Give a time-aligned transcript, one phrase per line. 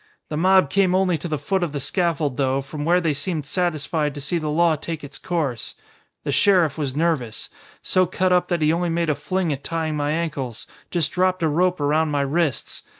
[0.29, 3.45] The mob came only to the foot of the scaffold though, from where they seemed
[3.45, 5.75] satisfied to see the law take its course.
[6.23, 7.49] The sheriff was nervous.
[7.83, 11.43] So cut up that he only made a fling at tying my ankles, just dropped
[11.43, 12.81] a rope around my wrists.